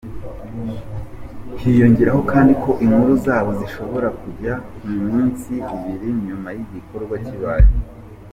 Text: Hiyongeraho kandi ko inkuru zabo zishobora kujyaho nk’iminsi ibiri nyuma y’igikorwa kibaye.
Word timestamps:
Hiyongeraho 1.59 2.21
kandi 2.31 2.53
ko 2.63 2.71
inkuru 2.83 3.13
zabo 3.25 3.49
zishobora 3.59 4.07
kujyaho 4.19 4.65
nk’iminsi 4.81 5.51
ibiri 5.75 6.07
nyuma 6.25 6.49
y’igikorwa 6.55 7.15
kibaye. 7.25 7.69